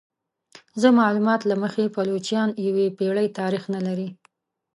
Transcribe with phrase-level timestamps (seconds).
[0.81, 4.09] زما معلومات له مخې پایلوچان یوې پیړۍ تاریخ نه لري.